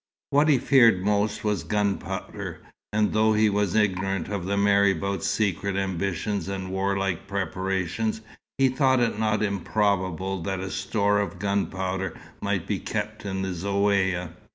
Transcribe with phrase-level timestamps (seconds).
[0.31, 2.61] What he feared most was gunpowder;
[2.91, 8.21] and though he was ignorant of the marabout's secret ambitions and warlike preparations,
[8.57, 13.49] he thought it not improbable that a store of gunpowder might be kept in the
[13.49, 14.31] Zaouïa.